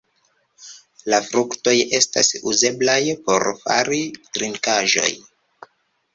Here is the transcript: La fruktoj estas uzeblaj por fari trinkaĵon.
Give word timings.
La 1.13 1.19
fruktoj 1.25 1.73
estas 1.97 2.31
uzeblaj 2.53 2.99
por 3.29 3.47
fari 3.61 4.01
trinkaĵon. 4.39 5.23